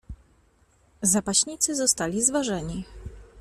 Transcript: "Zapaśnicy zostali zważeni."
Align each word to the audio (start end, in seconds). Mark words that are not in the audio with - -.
"Zapaśnicy 1.01 1.75
zostali 1.75 2.21
zważeni." 2.23 2.85